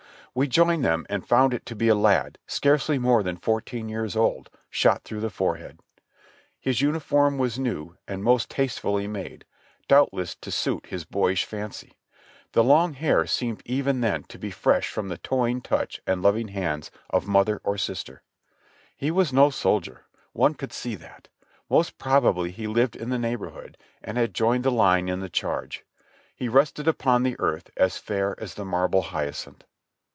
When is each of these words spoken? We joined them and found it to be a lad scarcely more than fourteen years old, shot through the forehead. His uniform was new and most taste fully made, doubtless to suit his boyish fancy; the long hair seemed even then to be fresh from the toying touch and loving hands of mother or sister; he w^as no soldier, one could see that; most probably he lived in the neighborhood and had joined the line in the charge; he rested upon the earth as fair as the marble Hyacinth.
We 0.33 0.47
joined 0.47 0.85
them 0.85 1.05
and 1.09 1.27
found 1.27 1.53
it 1.53 1.65
to 1.65 1.75
be 1.75 1.89
a 1.89 1.93
lad 1.93 2.37
scarcely 2.47 2.97
more 2.97 3.21
than 3.21 3.35
fourteen 3.35 3.89
years 3.89 4.15
old, 4.15 4.49
shot 4.69 5.03
through 5.03 5.19
the 5.19 5.29
forehead. 5.29 5.81
His 6.57 6.79
uniform 6.79 7.37
was 7.37 7.59
new 7.59 7.97
and 8.07 8.23
most 8.23 8.49
taste 8.49 8.79
fully 8.79 9.07
made, 9.09 9.43
doubtless 9.89 10.35
to 10.35 10.49
suit 10.49 10.85
his 10.85 11.03
boyish 11.03 11.43
fancy; 11.43 11.97
the 12.53 12.63
long 12.63 12.93
hair 12.93 13.27
seemed 13.27 13.61
even 13.65 13.99
then 13.99 14.23
to 14.29 14.39
be 14.39 14.51
fresh 14.51 14.87
from 14.87 15.09
the 15.09 15.17
toying 15.17 15.59
touch 15.59 15.99
and 16.07 16.21
loving 16.21 16.47
hands 16.47 16.91
of 17.09 17.27
mother 17.27 17.59
or 17.65 17.77
sister; 17.77 18.23
he 18.95 19.11
w^as 19.11 19.33
no 19.33 19.49
soldier, 19.49 20.05
one 20.31 20.53
could 20.53 20.71
see 20.71 20.95
that; 20.95 21.27
most 21.69 21.97
probably 21.97 22.51
he 22.51 22.67
lived 22.67 22.95
in 22.95 23.09
the 23.09 23.19
neighborhood 23.19 23.77
and 24.01 24.15
had 24.17 24.33
joined 24.33 24.63
the 24.63 24.71
line 24.71 25.09
in 25.09 25.19
the 25.19 25.27
charge; 25.29 25.83
he 26.33 26.47
rested 26.47 26.87
upon 26.87 27.23
the 27.23 27.35
earth 27.37 27.69
as 27.75 27.97
fair 27.97 28.33
as 28.41 28.53
the 28.53 28.63
marble 28.63 29.01
Hyacinth. 29.01 29.65